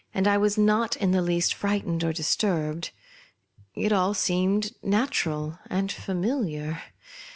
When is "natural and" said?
4.81-5.91